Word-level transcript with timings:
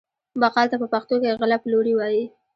بقال 0.41 0.67
ته 0.71 0.75
په 0.81 0.87
پښتو 0.93 1.15
کې 1.21 1.37
غله 1.39 1.57
پلوری 1.63 1.93
وايي. 1.95 2.23